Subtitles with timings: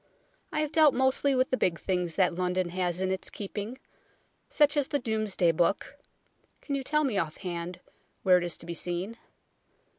[0.51, 3.77] I have dealt mostly with the big things that London has in its keeping,
[4.49, 5.95] such as the Domesday Book
[6.59, 7.79] (can you tell me off hand
[8.23, 9.17] where it is to be seen